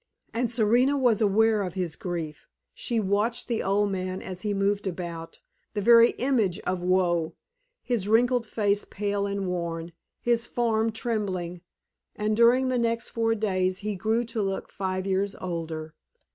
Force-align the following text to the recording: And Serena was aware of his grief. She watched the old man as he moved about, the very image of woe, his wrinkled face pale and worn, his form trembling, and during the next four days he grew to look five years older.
And 0.33 0.51
Serena 0.51 0.97
was 0.97 1.21
aware 1.21 1.61
of 1.61 1.75
his 1.75 1.95
grief. 1.95 2.47
She 2.73 2.99
watched 2.99 3.47
the 3.47 3.61
old 3.61 3.91
man 3.91 4.19
as 4.19 4.41
he 4.41 4.51
moved 4.51 4.87
about, 4.87 5.41
the 5.75 5.81
very 5.81 6.09
image 6.17 6.57
of 6.61 6.81
woe, 6.81 7.35
his 7.83 8.07
wrinkled 8.07 8.47
face 8.47 8.83
pale 8.83 9.27
and 9.27 9.45
worn, 9.47 9.91
his 10.19 10.47
form 10.47 10.91
trembling, 10.91 11.61
and 12.15 12.35
during 12.35 12.69
the 12.69 12.79
next 12.79 13.09
four 13.09 13.35
days 13.35 13.77
he 13.85 13.95
grew 13.95 14.23
to 14.25 14.41
look 14.41 14.71
five 14.71 15.05
years 15.05 15.35
older. 15.35 15.93